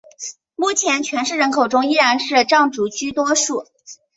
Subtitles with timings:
[0.55, 3.65] 目前全市人口中依然是藏族居多数。